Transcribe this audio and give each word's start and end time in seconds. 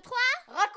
2, 0.00 0.02
3, 0.02 0.16
raconte 0.48 0.70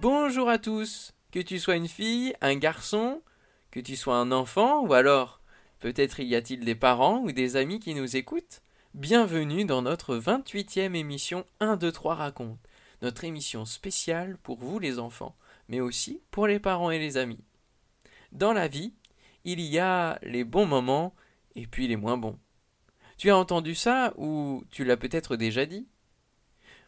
Bonjour 0.00 0.48
à 0.48 0.58
tous, 0.58 1.12
que 1.30 1.38
tu 1.38 1.58
sois 1.60 1.76
une 1.76 1.86
fille, 1.86 2.34
un 2.40 2.56
garçon, 2.56 3.22
que 3.70 3.78
tu 3.78 3.94
sois 3.94 4.16
un 4.16 4.32
enfant, 4.32 4.80
ou 4.80 4.92
alors 4.94 5.40
peut-être 5.78 6.20
y 6.20 6.34
a-t-il 6.34 6.64
des 6.64 6.74
parents 6.74 7.20
ou 7.20 7.30
des 7.30 7.56
amis 7.56 7.78
qui 7.78 7.94
nous 7.94 8.16
écoutent. 8.16 8.62
Bienvenue 8.94 9.64
dans 9.64 9.82
notre 9.82 10.16
28e 10.16 10.96
émission 10.96 11.46
1, 11.60 11.76
2, 11.76 11.92
3 11.92 12.14
raconte, 12.16 12.58
notre 13.02 13.24
émission 13.24 13.64
spéciale 13.64 14.38
pour 14.42 14.58
vous 14.58 14.78
les 14.78 14.98
enfants, 14.98 15.36
mais 15.68 15.80
aussi 15.80 16.22
pour 16.30 16.46
les 16.46 16.60
parents 16.60 16.90
et 16.90 16.98
les 16.98 17.16
amis. 17.16 17.44
Dans 18.32 18.52
la 18.52 18.68
vie, 18.68 18.94
il 19.44 19.60
y 19.60 19.78
a 19.78 20.18
les 20.22 20.44
bons 20.44 20.66
moments 20.66 21.14
et 21.54 21.66
puis 21.66 21.88
les 21.88 21.96
moins 21.96 22.16
bons. 22.16 22.38
Tu 23.16 23.30
as 23.30 23.36
entendu 23.36 23.74
ça 23.74 24.14
ou 24.16 24.64
tu 24.70 24.84
l'as 24.84 24.96
peut-être 24.96 25.36
déjà 25.36 25.66
dit? 25.66 25.86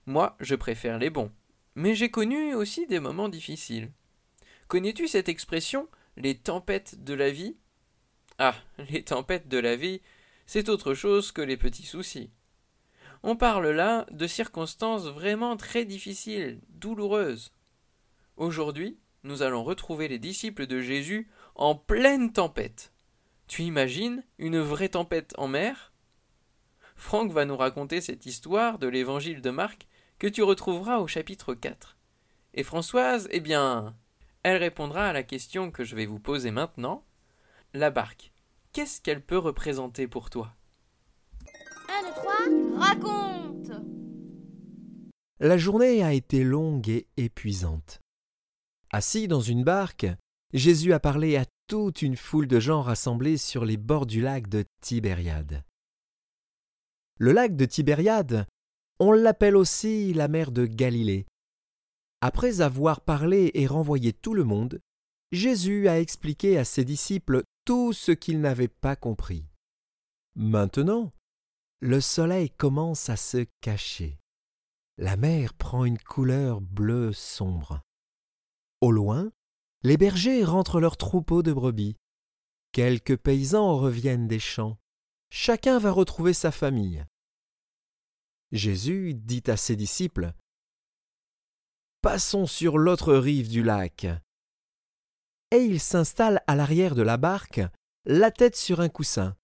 Moi, 0.06 0.37
je 0.41 0.55
préfère 0.55 0.98
les 0.98 1.11
bons. 1.11 1.30
Mais 1.75 1.95
j'ai 1.95 2.11
connu 2.11 2.55
aussi 2.55 2.87
des 2.87 3.01
moments 3.01 3.29
difficiles. 3.29 3.91
Connais-tu 4.69 5.09
cette 5.09 5.29
expression 5.29 5.89
les 6.17 6.37
tempêtes 6.37 7.03
de 7.05 7.15
la 7.15 7.31
vie? 7.31 7.56
Ah, 8.39 8.55
les 8.91 9.03
tempêtes 9.03 9.48
de 9.48 9.59
la 9.59 9.77
vie, 9.77 10.01
c'est 10.47 10.69
autre 10.69 10.95
chose 10.95 11.33
que 11.33 11.42
les 11.42 11.56
petits 11.56 11.87
soucis. 11.87 12.31
On 13.25 13.37
parle 13.37 13.69
là 13.69 14.07
de 14.11 14.27
circonstances 14.27 15.07
vraiment 15.07 15.57
très 15.57 15.85
difficiles, 15.85 16.61
douloureuses. 16.71 17.53
Aujourd'hui, 18.37 18.98
nous 19.23 19.43
allons 19.43 19.62
retrouver 19.62 20.09
les 20.09 20.19
disciples 20.19 20.67
de 20.67 20.81
Jésus 20.81 21.31
en 21.55 21.77
pleine 21.77 22.33
tempête. 22.33 22.92
Tu 23.47 23.62
imagines 23.62 24.25
une 24.39 24.59
vraie 24.59 24.89
tempête 24.89 25.34
en 25.39 25.47
mer? 25.47 25.92
Franck 26.97 27.31
va 27.31 27.45
nous 27.45 27.56
raconter 27.56 28.01
cette 28.01 28.27
histoire 28.27 28.81
de 28.81 28.89
l'évangile 28.89 29.41
de 29.41 29.51
Marc 29.51 29.86
que 30.19 30.27
tu 30.27 30.42
retrouveras 30.42 30.98
au 30.98 31.07
chapitre 31.07 31.55
4. 31.55 31.97
Et 32.55 32.64
Françoise, 32.64 33.29
eh 33.31 33.41
bien, 33.41 33.95
elle 34.42 34.57
répondra 34.57 35.09
à 35.09 35.12
la 35.12 35.23
question 35.23 35.70
que 35.70 35.84
je 35.84 35.95
vais 35.95 36.07
vous 36.07 36.19
poser 36.19 36.51
maintenant. 36.51 37.05
La 37.73 37.91
barque, 37.91 38.33
qu'est-ce 38.73 39.01
qu'elle 39.01 39.23
peut 39.23 39.39
représenter 39.39 40.09
pour 40.09 40.29
toi? 40.29 40.53
1, 40.53 40.53
2, 40.53 40.53
3, 40.53 40.61
La 45.45 45.59
journée 45.59 46.05
a 46.05 46.12
été 46.12 46.45
longue 46.45 46.89
et 46.89 47.09
épuisante. 47.17 48.01
Assis 48.93 49.27
dans 49.27 49.41
une 49.41 49.65
barque, 49.65 50.07
Jésus 50.53 50.93
a 50.93 51.01
parlé 51.01 51.37
à 51.37 51.47
toute 51.67 52.01
une 52.01 52.15
foule 52.15 52.47
de 52.47 52.61
gens 52.61 52.81
rassemblés 52.81 53.39
sur 53.39 53.65
les 53.65 53.77
bords 53.77 54.07
du 54.07 54.20
lac 54.20 54.48
de 54.48 54.65
Tibériade. 54.83 55.65
Le 57.19 57.33
lac 57.33 57.57
de 57.57 57.65
Tibériade, 57.65 58.47
on 59.01 59.11
l'appelle 59.11 59.57
aussi 59.57 60.15
la 60.15 60.29
mer 60.29 60.53
de 60.53 60.65
Galilée. 60.65 61.27
Après 62.20 62.61
avoir 62.61 63.01
parlé 63.01 63.51
et 63.55 63.67
renvoyé 63.67 64.13
tout 64.13 64.35
le 64.35 64.45
monde, 64.45 64.81
Jésus 65.33 65.89
a 65.89 65.98
expliqué 65.98 66.57
à 66.57 66.65
ses 66.65 66.85
disciples 66.85 67.43
tout 67.65 67.93
ce 67.93 68.13
qu'ils 68.13 68.41
n'avaient 68.41 68.69
pas 68.69 68.95
compris. 68.95 69.45
Maintenant, 70.37 71.11
le 71.83 72.00
soleil 72.00 72.48
commence 72.48 73.11
à 73.11 73.16
se 73.16 73.44
cacher. 73.61 74.20
La 74.98 75.16
mer 75.16 75.52
prend 75.52 75.84
une 75.84 75.98
couleur 75.98 76.61
bleue 76.61 77.12
sombre. 77.12 77.83
Au 78.80 78.92
loin, 78.92 79.33
les 79.83 79.97
bergers 79.97 80.44
rentrent 80.44 80.78
leurs 80.78 80.97
troupeaux 80.97 81.42
de 81.42 81.52
brebis. 81.52 81.97
Quelques 82.70 83.16
paysans 83.16 83.78
reviennent 83.78 84.28
des 84.28 84.39
champs. 84.39 84.79
Chacun 85.30 85.80
va 85.80 85.90
retrouver 85.90 86.34
sa 86.34 86.52
famille. 86.52 87.05
Jésus 88.52 89.14
dit 89.14 89.42
à 89.48 89.57
ses 89.57 89.74
disciples 89.74 90.34
Passons 92.01 92.46
sur 92.46 92.78
l'autre 92.78 93.12
rive 93.12 93.48
du 93.48 93.64
lac. 93.64 94.07
Et 95.51 95.64
il 95.64 95.80
s'installe 95.80 96.45
à 96.46 96.55
l'arrière 96.55 96.95
de 96.95 97.02
la 97.02 97.17
barque, 97.17 97.61
la 98.05 98.30
tête 98.30 98.55
sur 98.55 98.80
un 98.80 98.89
coussin. 98.89 99.36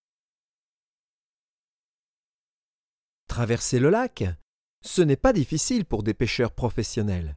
Traverser 3.29 3.79
le 3.79 3.91
lac, 3.91 4.25
ce 4.83 5.03
n'est 5.03 5.17
pas 5.17 5.33
difficile 5.33 5.85
pour 5.85 6.03
des 6.03 6.15
pêcheurs 6.15 6.53
professionnels. 6.53 7.37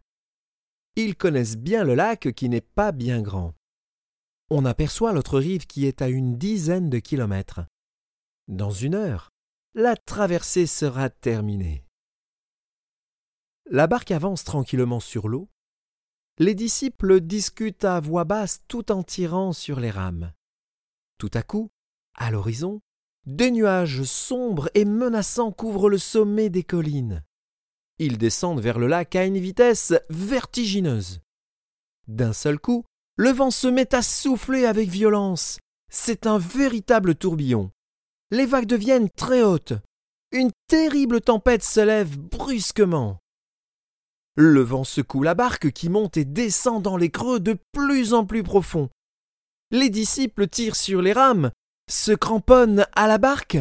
Ils 0.96 1.16
connaissent 1.16 1.58
bien 1.58 1.84
le 1.84 1.96
lac 1.96 2.34
qui 2.34 2.50
n'est 2.50 2.62
pas 2.62 2.92
bien 2.92 3.22
grand. 3.22 3.54
On 4.50 4.66
aperçoit 4.66 5.14
l'autre 5.14 5.40
rive 5.40 5.68
qui 5.68 5.86
est 5.86 6.02
à 6.02 6.10
une 6.10 6.38
dizaine 6.38 6.90
de 6.90 7.00
kilomètres. 7.00 7.62
Dans 8.48 8.72
une 8.72 8.96
heure, 8.96 9.30
la 9.74 9.96
traversée 9.96 10.66
sera 10.66 11.10
terminée. 11.10 11.86
La 13.70 13.88
barque 13.88 14.12
avance 14.12 14.44
tranquillement 14.44 15.00
sur 15.00 15.30
l'eau. 15.30 15.50
Les 16.38 16.56
disciples 16.56 17.22
discutent 17.22 17.86
à 17.86 18.00
voix 18.00 18.26
basse 18.26 18.62
tout 18.68 18.92
en 18.92 19.04
tirant 19.04 19.54
sur 19.54 19.80
les 19.80 19.92
rames. 19.92 20.34
Tout 21.18 21.32
à 21.34 21.44
coup, 21.44 21.72
à 22.16 22.32
l'horizon, 22.32 22.82
des 23.26 23.52
nuages 23.52 24.04
sombres 24.04 24.70
et 24.74 24.86
menaçants 24.86 25.52
couvrent 25.52 25.90
le 25.90 25.98
sommet 25.98 26.50
des 26.50 26.64
collines. 26.64 27.24
Ils 28.00 28.18
descendent 28.18 28.62
vers 28.62 28.80
le 28.80 28.88
lac 28.88 29.16
à 29.16 29.26
une 29.26 29.38
vitesse 29.38 29.94
vertigineuse. 30.10 31.22
D'un 32.08 32.34
seul 32.34 32.60
coup, 32.60 32.84
le 33.18 33.30
vent 33.30 33.52
se 33.52 33.68
met 33.68 33.94
à 33.94 34.02
souffler 34.02 34.66
avec 34.66 34.90
violence. 34.90 35.60
C'est 35.92 36.26
un 36.26 36.38
véritable 36.38 37.16
tourbillon 37.16 37.72
les 38.32 38.46
vagues 38.46 38.66
deviennent 38.66 39.10
très 39.10 39.44
hautes. 39.44 39.74
Une 40.32 40.52
terrible 40.68 41.20
tempête 41.20 41.64
se 41.64 41.82
lève 41.82 42.18
brusquement. 42.18 43.18
Le 44.36 44.62
vent 44.62 44.86
secoue 44.86 45.24
la 45.24 45.36
barque 45.36 45.72
qui 45.72 45.90
monte 45.90 46.16
et 46.16 46.24
descend 46.24 46.82
dans 46.82 46.96
les 46.96 47.12
creux 47.12 47.42
de 47.42 47.58
plus 47.74 48.14
en 48.14 48.26
plus 48.26 48.44
profonds. 48.44 48.90
Les 49.72 49.90
disciples 49.90 50.48
tirent 50.48 50.78
sur 50.78 51.02
les 51.02 51.12
rames, 51.12 51.52
se 51.92 52.12
cramponnent 52.12 52.86
à 52.94 53.08
la 53.08 53.18
barque. 53.18 53.58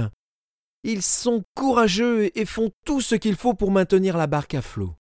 Ils 0.84 1.02
sont 1.02 1.42
courageux 1.54 2.30
et 2.38 2.46
font 2.46 2.70
tout 2.86 3.00
ce 3.00 3.14
qu'il 3.14 3.36
faut 3.36 3.54
pour 3.54 3.70
maintenir 3.70 4.16
la 4.16 4.26
barque 4.26 4.54
à 4.54 4.62
flot. 4.62 4.94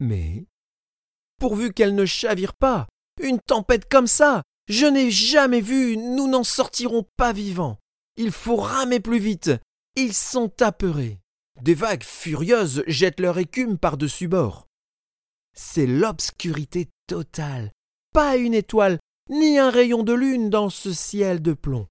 Mais, 0.00 0.46
pourvu 1.38 1.72
qu'elle 1.72 1.94
ne 1.94 2.04
chavire 2.04 2.54
pas, 2.54 2.86
une 3.22 3.40
tempête 3.40 3.88
comme 3.88 4.06
ça, 4.06 4.42
je 4.68 4.84
n'ai 4.86 5.10
jamais 5.10 5.60
vu, 5.60 5.96
nous 5.96 6.28
n'en 6.28 6.44
sortirons 6.44 7.06
pas 7.16 7.32
vivants. 7.32 7.78
Il 8.16 8.32
faut 8.32 8.56
ramer 8.56 9.00
plus 9.00 9.18
vite. 9.18 9.50
Ils 9.94 10.12
sont 10.12 10.60
apeurés. 10.60 11.18
Des 11.62 11.74
vagues 11.74 12.02
furieuses 12.02 12.82
jettent 12.86 13.20
leur 13.20 13.38
écume 13.38 13.78
par-dessus 13.78 14.28
bord. 14.28 14.66
C'est 15.54 15.86
l'obscurité 15.86 16.88
totale. 17.06 17.72
Pas 18.12 18.36
une 18.36 18.54
étoile, 18.54 18.98
ni 19.30 19.58
un 19.58 19.70
rayon 19.70 20.02
de 20.02 20.12
lune 20.12 20.50
dans 20.50 20.68
ce 20.68 20.92
ciel 20.92 21.40
de 21.40 21.54
plomb. 21.54 21.86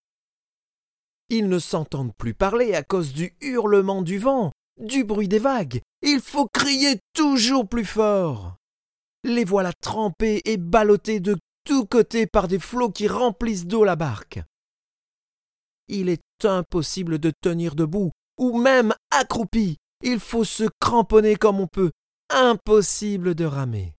Ils 1.29 1.49
ne 1.49 1.59
s'entendent 1.59 2.15
plus 2.15 2.33
parler 2.33 2.75
à 2.75 2.83
cause 2.83 3.13
du 3.13 3.35
hurlement 3.41 4.01
du 4.01 4.19
vent, 4.19 4.51
du 4.79 5.03
bruit 5.03 5.27
des 5.27 5.39
vagues. 5.39 5.81
Il 6.01 6.19
faut 6.19 6.47
crier 6.47 6.99
toujours 7.13 7.67
plus 7.67 7.85
fort. 7.85 8.55
Les 9.23 9.43
voilà 9.43 9.73
trempés 9.81 10.41
et 10.45 10.57
ballottés 10.57 11.19
de 11.19 11.35
tous 11.65 11.85
côtés 11.85 12.27
par 12.27 12.47
des 12.47 12.59
flots 12.59 12.91
qui 12.91 13.07
remplissent 13.07 13.65
d'eau 13.65 13.83
la 13.83 13.95
barque 13.95 14.43
il 15.87 16.09
est 16.09 16.21
impossible 16.43 17.19
de 17.19 17.31
tenir 17.41 17.75
debout, 17.75 18.11
ou 18.37 18.57
même 18.57 18.93
accroupi. 19.11 19.77
Il 20.03 20.19
faut 20.19 20.43
se 20.43 20.65
cramponner 20.79 21.35
comme 21.35 21.59
on 21.59 21.67
peut. 21.67 21.91
Impossible 22.29 23.35
de 23.35 23.45
ramer. 23.45 23.93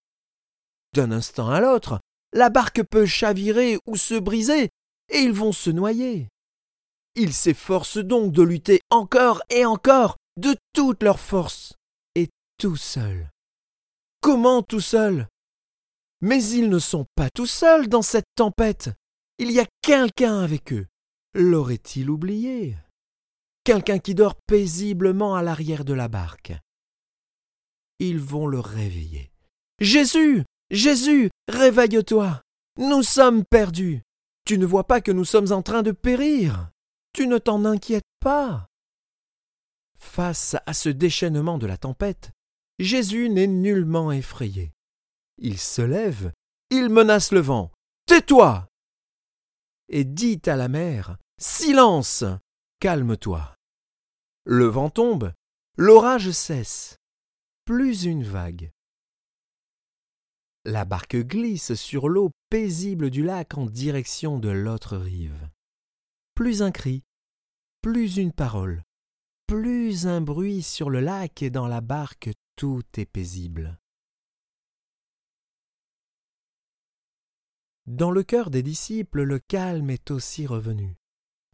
D'un 0.93 1.11
instant 1.11 1.49
à 1.49 1.59
l'autre, 1.59 1.99
la 2.33 2.49
barque 2.49 2.83
peut 2.83 3.05
chavirer 3.05 3.77
ou 3.85 3.95
se 3.95 4.15
briser, 4.15 4.69
et 5.09 5.19
ils 5.19 5.33
vont 5.33 5.51
se 5.51 5.69
noyer. 5.69 6.27
Ils 7.19 7.33
s'efforcent 7.33 7.97
donc 7.97 8.31
de 8.31 8.43
lutter 8.43 8.79
encore 8.91 9.41
et 9.49 9.65
encore, 9.65 10.17
de 10.39 10.55
toute 10.71 11.01
leur 11.01 11.19
force, 11.19 11.73
et 12.13 12.29
tout 12.59 12.75
seuls. 12.75 13.31
Comment 14.21 14.61
tout 14.61 14.81
seuls? 14.81 15.27
Mais 16.21 16.43
ils 16.43 16.69
ne 16.69 16.77
sont 16.77 17.07
pas 17.15 17.31
tout 17.31 17.47
seuls 17.47 17.87
dans 17.87 18.03
cette 18.03 18.27
tempête. 18.35 18.91
Il 19.39 19.51
y 19.51 19.59
a 19.59 19.65
quelqu'un 19.81 20.41
avec 20.43 20.71
eux. 20.71 20.85
L'aurait-il 21.33 22.11
oublié? 22.11 22.77
Quelqu'un 23.63 23.97
qui 23.97 24.13
dort 24.13 24.35
paisiblement 24.45 25.33
à 25.33 25.41
l'arrière 25.41 25.85
de 25.85 25.93
la 25.93 26.09
barque. 26.09 26.53
Ils 27.97 28.19
vont 28.19 28.45
le 28.45 28.59
réveiller. 28.59 29.31
Jésus 29.79 30.43
Jésus 30.69 31.31
Réveille-toi 31.47 32.43
Nous 32.77 33.01
sommes 33.01 33.43
perdus 33.43 34.03
Tu 34.45 34.59
ne 34.59 34.67
vois 34.67 34.85
pas 34.85 35.01
que 35.01 35.11
nous 35.11 35.25
sommes 35.25 35.51
en 35.51 35.63
train 35.63 35.81
de 35.81 35.91
périr? 35.91 36.69
Tu 37.17 37.25
ne 37.25 37.39
t'en 37.39 37.65
inquiètes 37.65 38.03
pas 38.19 38.67
Face 39.97 40.55
à 40.67 40.73
ce 40.75 40.89
déchaînement 40.89 41.57
de 41.57 41.65
la 41.65 41.75
tempête, 41.75 42.29
Jésus 42.77 43.27
n'est 43.31 43.47
nullement 43.47 44.11
effrayé. 44.11 44.71
Il 45.39 45.57
se 45.57 45.81
lève, 45.81 46.31
il 46.69 46.89
menace 46.89 47.31
le 47.31 47.39
vent. 47.39 47.71
Tais-toi 48.05 48.67
Et 49.89 50.03
dit 50.03 50.39
à 50.45 50.55
la 50.55 50.67
mer 50.67 51.17
Silence 51.39 52.23
Calme-toi. 52.79 53.55
Le 54.45 54.65
vent 54.65 54.91
tombe, 54.91 55.33
l'orage 55.75 56.29
cesse. 56.29 56.97
Plus 57.65 58.03
une 58.03 58.25
vague. 58.25 58.69
La 60.65 60.85
barque 60.85 61.17
glisse 61.17 61.73
sur 61.73 62.09
l'eau 62.09 62.29
paisible 62.51 63.09
du 63.09 63.23
lac 63.23 63.57
en 63.57 63.65
direction 63.65 64.37
de 64.37 64.49
l'autre 64.49 64.97
rive. 64.97 65.49
Plus 66.37 66.61
un 66.61 66.69
cri, 66.69 67.03
plus 67.81 68.17
une 68.17 68.31
parole, 68.31 68.83
plus 69.47 70.05
un 70.05 70.21
bruit 70.21 70.61
sur 70.61 70.91
le 70.91 70.99
lac 70.99 71.41
et 71.41 71.49
dans 71.49 71.65
la 71.65 71.81
barque 71.81 72.29
tout 72.55 72.83
est 72.95 73.07
paisible. 73.07 73.79
Dans 77.87 78.11
le 78.11 78.21
cœur 78.21 78.51
des 78.51 78.61
disciples, 78.61 79.23
le 79.23 79.39
calme 79.39 79.89
est 79.89 80.11
aussi 80.11 80.45
revenu. 80.45 80.95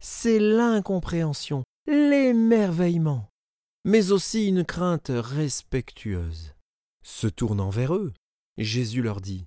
C'est 0.02 0.38
l'incompréhension, 0.38 1.64
l'émerveillement, 1.86 3.30
mais 3.86 4.12
aussi 4.12 4.48
une 4.48 4.66
crainte 4.66 5.10
respectueuse. 5.10 6.52
Se 7.02 7.26
tournant 7.26 7.70
vers 7.70 7.94
eux, 7.94 8.12
Jésus 8.58 9.00
leur 9.00 9.22
dit 9.22 9.46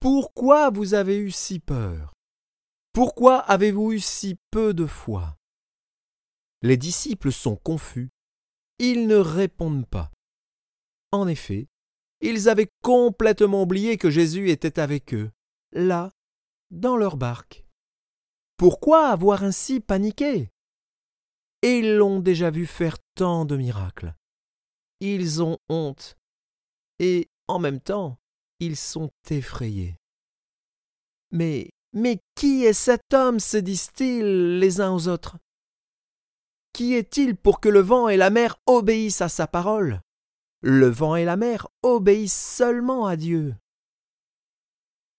Pourquoi 0.00 0.70
vous 0.70 0.94
avez 0.94 1.16
eu 1.16 1.30
si 1.30 1.60
peur? 1.60 2.13
Pourquoi 2.94 3.38
avez-vous 3.40 3.92
eu 3.94 3.98
si 3.98 4.38
peu 4.52 4.72
de 4.72 4.86
foi? 4.86 5.36
Les 6.62 6.76
disciples 6.76 7.32
sont 7.32 7.56
confus, 7.56 8.10
ils 8.78 9.08
ne 9.08 9.16
répondent 9.16 9.88
pas. 9.88 10.12
En 11.10 11.26
effet, 11.26 11.66
ils 12.20 12.48
avaient 12.48 12.70
complètement 12.82 13.62
oublié 13.62 13.96
que 13.96 14.10
Jésus 14.10 14.48
était 14.48 14.78
avec 14.78 15.12
eux, 15.12 15.32
là, 15.72 16.12
dans 16.70 16.96
leur 16.96 17.16
barque. 17.16 17.66
Pourquoi 18.56 19.08
avoir 19.08 19.42
ainsi 19.42 19.80
paniqué? 19.80 20.50
Ils 21.62 21.96
l'ont 21.96 22.20
déjà 22.20 22.52
vu 22.52 22.64
faire 22.64 22.98
tant 23.16 23.44
de 23.44 23.56
miracles. 23.56 24.14
Ils 25.00 25.42
ont 25.42 25.58
honte, 25.68 26.16
et 27.00 27.28
en 27.48 27.58
même 27.58 27.80
temps, 27.80 28.20
ils 28.60 28.76
sont 28.76 29.10
effrayés. 29.28 29.96
Mais, 31.32 31.70
mais 31.92 32.20
qui 32.44 32.66
est 32.66 32.74
cet 32.74 33.14
homme 33.14 33.40
se 33.40 33.56
disent-ils 33.56 34.58
les 34.58 34.82
uns 34.82 34.92
aux 34.92 35.08
autres? 35.08 35.38
Qui 36.74 36.92
est-il 36.92 37.36
pour 37.36 37.58
que 37.58 37.70
le 37.70 37.80
vent 37.80 38.10
et 38.10 38.18
la 38.18 38.28
mer 38.28 38.56
obéissent 38.66 39.22
à 39.22 39.30
sa 39.30 39.46
parole? 39.46 40.02
Le 40.60 40.88
vent 40.88 41.16
et 41.16 41.24
la 41.24 41.36
mer 41.36 41.68
obéissent 41.82 42.54
seulement 42.56 43.06
à 43.06 43.16
Dieu. 43.16 43.56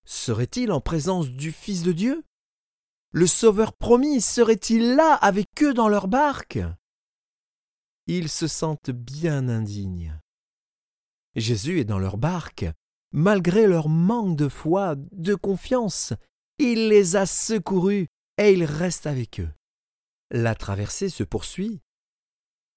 Serait-il 0.05 0.71
en 0.71 0.81
présence 0.81 1.29
du 1.29 1.51
Fils 1.51 1.81
de 1.81 1.93
Dieu? 1.93 2.23
Le 3.09 3.25
Sauveur 3.25 3.73
promis 3.73 4.21
serait-il 4.21 4.95
là 4.95 5.15
avec 5.15 5.47
eux 5.63 5.73
dans 5.73 5.89
leur 5.89 6.07
barque? 6.07 6.59
Ils 8.05 8.29
se 8.29 8.45
sentent 8.45 8.91
bien 8.91 9.49
indignes. 9.49 10.15
Jésus 11.35 11.79
est 11.79 11.85
dans 11.85 11.97
leur 11.97 12.17
barque, 12.17 12.67
malgré 13.13 13.65
leur 13.65 13.89
manque 13.89 14.37
de 14.37 14.47
foi, 14.47 14.93
de 14.95 15.33
confiance. 15.33 16.13
Il 16.57 16.87
les 16.87 17.17
a 17.17 17.25
secourus 17.25 18.07
et 18.37 18.53
il 18.53 18.63
reste 18.63 19.07
avec 19.07 19.41
eux. 19.41 19.49
La 20.31 20.55
traversée 20.55 21.09
se 21.09 21.23
poursuit 21.23 21.81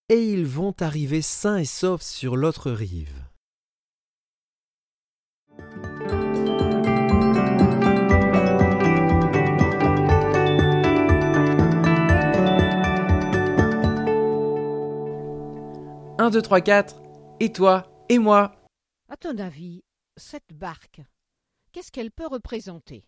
et 0.08 0.32
ils 0.32 0.46
vont 0.46 0.74
arriver 0.80 1.22
sains 1.22 1.58
et 1.58 1.64
saufs 1.64 2.02
sur 2.02 2.36
l'autre 2.36 2.70
rive. 2.72 3.14
Un, 16.20 16.30
deux, 16.30 16.42
trois, 16.42 16.60
quatre. 16.60 17.00
Et 17.40 17.52
toi 17.52 18.04
Et 18.08 18.18
moi? 18.18 18.56
À 19.08 19.16
ton 19.16 19.38
avis, 19.38 19.84
cette 20.16 20.52
barque, 20.52 21.00
qu'est-ce 21.72 21.92
qu'elle 21.92 22.10
peut 22.10 22.26
représenter? 22.26 23.07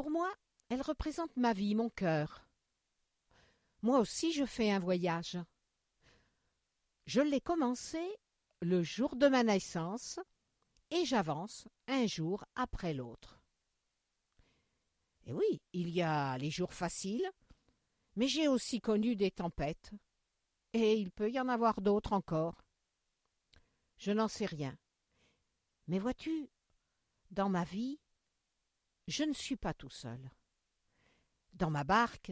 Pour 0.00 0.10
moi, 0.10 0.32
elle 0.70 0.80
représente 0.80 1.36
ma 1.36 1.52
vie, 1.52 1.74
mon 1.74 1.90
cœur. 1.90 2.48
Moi 3.82 3.98
aussi 3.98 4.32
je 4.32 4.46
fais 4.46 4.70
un 4.70 4.78
voyage. 4.78 5.36
Je 7.04 7.20
l'ai 7.20 7.42
commencé 7.42 8.00
le 8.62 8.82
jour 8.82 9.14
de 9.14 9.28
ma 9.28 9.42
naissance 9.42 10.18
et 10.90 11.04
j'avance 11.04 11.68
un 11.86 12.06
jour 12.06 12.46
après 12.54 12.94
l'autre. 12.94 13.42
Et 15.26 15.34
oui, 15.34 15.60
il 15.74 15.90
y 15.90 16.00
a 16.00 16.38
les 16.38 16.50
jours 16.50 16.72
faciles, 16.72 17.30
mais 18.16 18.26
j'ai 18.26 18.48
aussi 18.48 18.80
connu 18.80 19.16
des 19.16 19.30
tempêtes, 19.30 19.90
et 20.72 20.94
il 20.94 21.10
peut 21.10 21.30
y 21.30 21.38
en 21.38 21.48
avoir 21.50 21.82
d'autres 21.82 22.14
encore. 22.14 22.64
Je 23.98 24.12
n'en 24.12 24.28
sais 24.28 24.46
rien. 24.46 24.78
Mais 25.88 25.98
vois-tu, 25.98 26.48
dans 27.30 27.50
ma 27.50 27.64
vie, 27.64 28.00
je 29.10 29.24
ne 29.24 29.32
suis 29.32 29.56
pas 29.56 29.74
tout 29.74 29.90
seul. 29.90 30.30
Dans 31.52 31.68
ma 31.68 31.82
barque, 31.82 32.30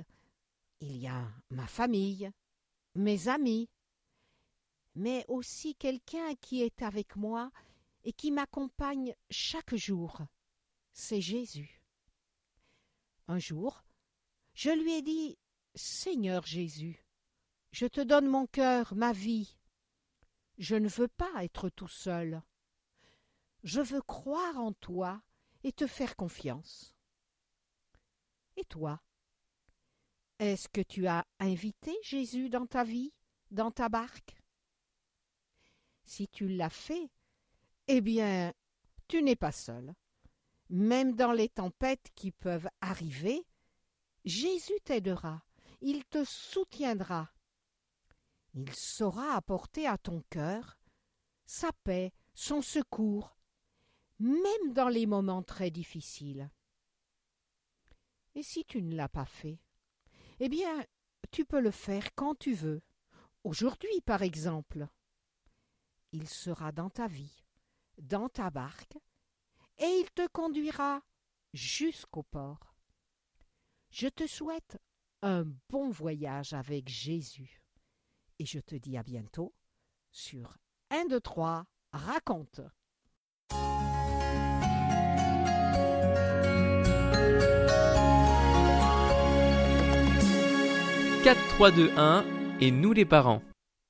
il 0.81 0.97
y 0.97 1.09
a 1.09 1.29
ma 1.51 1.67
famille, 1.67 2.31
mes 2.95 3.27
amis, 3.27 3.69
mais 4.95 5.25
aussi 5.27 5.75
quelqu'un 5.75 6.37
qui 6.37 6.63
est 6.63 6.83
avec 6.83 7.17
moi 7.17 7.51
et 8.05 8.13
qui 8.13 8.31
m'accompagne 8.31 9.15
chaque 9.29 9.75
jour. 9.75 10.21
C'est 10.93 11.21
Jésus. 11.21 11.83
Un 13.27 13.41
jour, 13.41 13.85
je 14.55 14.71
lui 14.71 14.93
ai 14.93 15.03
dit 15.03 15.37
Seigneur 15.75 16.47
Jésus, 16.47 17.05
je 17.73 17.87
te 17.87 18.01
donne 18.01 18.29
mon 18.29 18.47
cœur, 18.47 18.95
ma 18.95 19.13
vie. 19.13 19.59
Je 20.59 20.77
ne 20.77 20.89
veux 20.89 21.09
pas 21.09 21.45
être 21.45 21.71
tout 21.71 21.89
seul. 21.89 22.41
Je 23.65 23.81
veux 23.81 24.03
croire 24.03 24.59
en 24.59 24.73
toi 24.73 25.21
et 25.65 25.73
te 25.73 25.87
faire 25.87 26.17
confiance. 26.17 26.95
Et 28.57 28.65
toi 28.65 29.01
est-ce 30.39 30.69
que 30.69 30.81
tu 30.81 31.09
as 31.09 31.27
invité 31.41 31.97
Jésus 32.03 32.49
dans 32.49 32.67
ta 32.67 32.85
vie, 32.85 33.13
dans 33.51 33.73
ta 33.73 33.89
barque? 33.89 34.37
Si 36.05 36.29
tu 36.29 36.49
l'as 36.49 36.71
fait, 36.71 37.11
eh 37.89 38.01
bien, 38.01 38.53
tu 39.09 39.23
n'es 39.23 39.35
pas 39.35 39.51
seul. 39.51 39.95
Même 40.71 41.15
dans 41.15 41.33
les 41.33 41.49
tempêtes 41.49 42.11
qui 42.15 42.31
peuvent 42.31 42.69
arriver, 42.81 43.45
Jésus 44.25 44.79
t'aidera, 44.85 45.43
il 45.81 46.05
te 46.05 46.25
soutiendra. 46.25 47.33
Il 48.55 48.73
saura 48.75 49.35
apporter 49.35 49.89
à 49.89 49.99
ton 49.99 50.23
cœur 50.31 50.79
sa 51.47 51.73
paix, 51.83 52.13
son 52.35 52.63
secours, 52.63 53.38
même 54.19 54.73
dans 54.73 54.89
les 54.89 55.07
moments 55.07 55.43
très 55.43 55.71
difficiles. 55.71 56.51
Et 58.35 58.43
si 58.43 58.65
tu 58.65 58.83
ne 58.83 58.95
l'as 58.95 59.09
pas 59.09 59.27
fait 59.27 59.61
eh 60.41 60.49
bien, 60.49 60.85
tu 61.31 61.45
peux 61.45 61.61
le 61.61 61.71
faire 61.71 62.15
quand 62.15 62.37
tu 62.37 62.55
veux. 62.55 62.83
Aujourd'hui, 63.45 64.01
par 64.05 64.23
exemple. 64.23 64.87
Il 66.13 66.29
sera 66.29 66.73
dans 66.73 66.89
ta 66.89 67.07
vie, 67.07 67.45
dans 67.99 68.29
ta 68.29 68.51
barque, 68.51 68.97
et 69.79 69.85
il 69.85 70.11
te 70.15 70.27
conduira 70.29 71.03
jusqu'au 71.53 72.23
port. 72.23 72.75
Je 73.91 74.09
te 74.09 74.27
souhaite 74.27 74.79
un 75.23 75.45
bon 75.69 75.91
voyage 75.91 76.55
avec 76.55 76.89
Jésus. 76.89 77.63
Et 78.39 78.47
je 78.47 78.61
te 78.61 78.77
dis 78.77 78.97
à 78.97 79.03
bientôt 79.03 79.55
sur 80.13 80.57
1, 80.91 81.07
2, 81.07 81.21
3, 81.21 81.67
raconte. 81.93 82.61
3, 91.59 91.73
2, 91.73 91.91
1 91.99 92.25
et 92.61 92.71
nous 92.71 92.93
les 92.93 93.05
parents. 93.05 93.43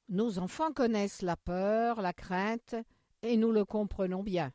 Nos 0.09 0.39
enfants 0.39 0.73
connaissent 0.73 1.21
la 1.21 1.37
peur, 1.37 2.01
la 2.01 2.15
crainte, 2.15 2.75
et 3.21 3.37
nous 3.37 3.53
le 3.53 3.67
comprenons 3.67 4.23
bien. 4.23 4.55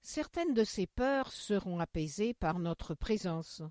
Certaines 0.00 0.54
de 0.54 0.62
ces 0.62 0.86
peurs 0.86 1.32
seront 1.32 1.80
apaisées 1.80 2.34
par 2.34 2.60
notre 2.60 2.94
présence. 2.94 3.62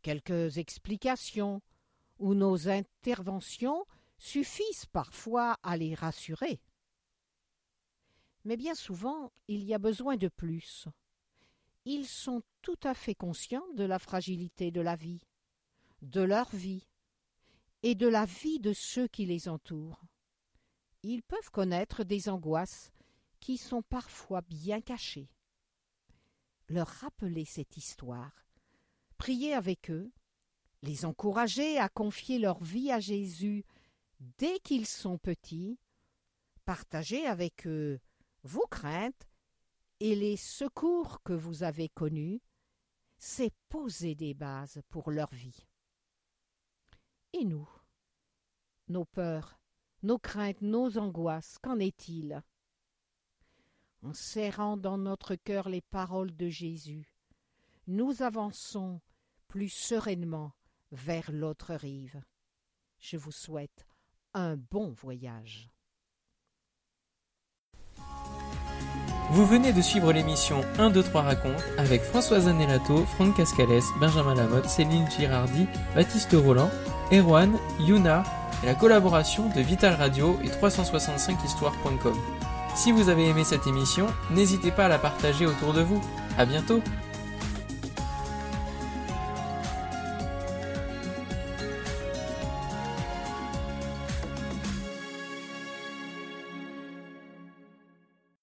Quelques 0.00 0.56
explications 0.56 1.60
ou 2.18 2.32
nos 2.32 2.70
interventions 2.70 3.84
suffisent 4.16 4.86
parfois 4.86 5.58
à 5.62 5.76
les 5.76 5.94
rassurer. 5.94 6.58
Mais 8.46 8.56
bien 8.56 8.74
souvent, 8.74 9.30
il 9.46 9.64
y 9.64 9.74
a 9.74 9.78
besoin 9.78 10.16
de 10.16 10.28
plus. 10.28 10.88
Ils 11.84 12.06
sont 12.06 12.40
tout 12.62 12.80
à 12.82 12.94
fait 12.94 13.14
conscients 13.14 13.68
de 13.74 13.84
la 13.84 13.98
fragilité 13.98 14.70
de 14.70 14.80
la 14.80 14.96
vie 14.96 15.20
de 16.02 16.22
leur 16.22 16.48
vie 16.54 16.86
et 17.82 17.94
de 17.94 18.06
la 18.06 18.26
vie 18.26 18.60
de 18.60 18.72
ceux 18.72 19.08
qui 19.08 19.26
les 19.26 19.48
entourent. 19.48 20.04
ils 21.02 21.22
peuvent 21.22 21.50
connaître 21.50 22.04
des 22.04 22.28
angoisses 22.28 22.92
qui 23.40 23.56
sont 23.56 23.82
parfois 23.82 24.42
bien 24.42 24.82
cachées. 24.82 25.30
Leur 26.68 26.86
rappeler 26.86 27.46
cette 27.46 27.78
histoire, 27.78 28.44
prier 29.16 29.54
avec 29.54 29.90
eux, 29.90 30.12
les 30.82 31.04
encourager 31.04 31.78
à 31.78 31.88
confier 31.88 32.38
leur 32.38 32.62
vie 32.62 32.92
à 32.92 33.00
Jésus 33.00 33.64
dès 34.38 34.60
qu'ils 34.60 34.86
sont 34.86 35.18
petits, 35.18 35.78
partager 36.64 37.26
avec 37.26 37.66
eux 37.66 37.98
vos 38.42 38.66
craintes 38.66 39.28
et 40.00 40.14
les 40.14 40.36
secours 40.36 41.22
que 41.22 41.32
vous 41.32 41.62
avez 41.62 41.88
connus, 41.88 42.40
c'est 43.18 43.52
poser 43.68 44.14
des 44.14 44.34
bases 44.34 44.80
pour 44.88 45.10
leur 45.10 45.32
vie. 45.34 45.66
Et 47.32 47.44
nous? 47.44 47.68
Nos 48.88 49.04
peurs, 49.04 49.60
nos 50.02 50.18
craintes, 50.18 50.62
nos 50.62 50.98
angoisses, 50.98 51.58
qu'en 51.62 51.78
est-il? 51.78 52.42
En 54.02 54.12
serrant 54.12 54.76
dans 54.76 54.98
notre 54.98 55.34
cœur 55.36 55.68
les 55.68 55.82
paroles 55.82 56.34
de 56.36 56.48
Jésus, 56.48 57.14
nous 57.86 58.22
avançons 58.22 59.00
plus 59.46 59.68
sereinement 59.68 60.52
vers 60.90 61.30
l'autre 61.30 61.74
rive. 61.74 62.22
Je 62.98 63.16
vous 63.16 63.32
souhaite 63.32 63.86
un 64.32 64.56
bon 64.56 64.90
voyage. 64.90 65.70
Vous 69.32 69.46
venez 69.46 69.72
de 69.72 69.80
suivre 69.80 70.12
l'émission 70.12 70.62
1, 70.78 70.90
2, 70.90 71.04
3 71.04 71.22
raconte 71.22 71.62
avec 71.78 72.02
Françoise 72.02 72.48
Anelato, 72.48 73.04
Franck 73.14 73.36
Cascales, 73.36 73.80
Benjamin 74.00 74.34
Lamotte, 74.34 74.68
Céline 74.68 75.08
Girardi, 75.08 75.68
Baptiste 75.94 76.34
Roland, 76.34 76.68
Erwan, 77.12 77.52
Yuna 77.78 78.24
et 78.62 78.66
la 78.66 78.74
collaboration 78.74 79.48
de 79.54 79.60
Vital 79.60 79.94
Radio 79.94 80.36
et 80.42 80.48
365histoire.com. 80.48 82.14
Si 82.74 82.90
vous 82.90 83.08
avez 83.08 83.28
aimé 83.28 83.44
cette 83.44 83.68
émission, 83.68 84.08
n'hésitez 84.32 84.72
pas 84.72 84.86
à 84.86 84.88
la 84.88 84.98
partager 84.98 85.46
autour 85.46 85.74
de 85.74 85.82
vous. 85.82 86.00
À 86.36 86.44
bientôt! 86.44 86.82